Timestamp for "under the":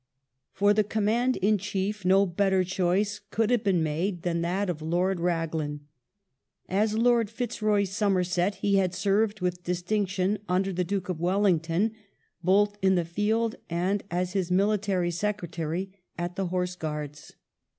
10.49-10.83